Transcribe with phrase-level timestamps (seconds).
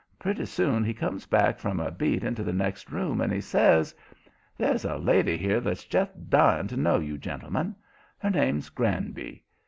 [0.17, 3.93] Pretty soon he comes back from a beat into the next room, and he says:
[4.57, 7.75] "There's a lady here that's just dying to know you gentlemen.
[8.17, 9.43] Her name's Granby.